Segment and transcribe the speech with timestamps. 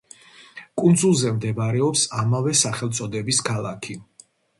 [0.81, 3.99] კუნძულზე მდებარეობს ამავე სახელწოდების ქალაქი.